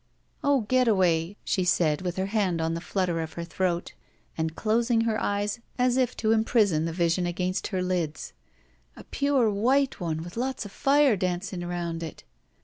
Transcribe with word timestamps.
"Oh, 0.43 0.61
Getaway!" 0.61 1.35
she 1.43 1.63
said, 1.63 2.01
with 2.01 2.15
her 2.15 2.25
hand 2.25 2.59
on 2.59 2.73
the 2.73 2.81
flutter 2.81 3.21
oi 3.21 3.27
her 3.27 3.43
throat 3.43 3.93
and 4.35 4.55
closing 4.55 5.01
her 5.01 5.21
eyes 5.21 5.59
as 5.77 5.95
if 5.95 6.17
to 6.17 6.29
ii6 6.29 6.31
it 6.31 6.31
tti 6.31 6.31
THE 6.31 6.31
VERTICAL 6.31 6.31
CITY 6.31 6.39
imprison 6.39 6.85
the 6.85 6.91
vision 6.93 7.25
against 7.27 7.67
her 7.67 7.77
Uds. 7.83 8.31
"A 8.95 9.03
pure 9.03 9.51
white 9.51 9.99
one 9.99 10.23
with 10.23 10.37
lots 10.37 10.65
of 10.65 10.71
fire 10.71 11.15
dancing 11.15 11.63
around 11.63 12.01
it." 12.01 12.23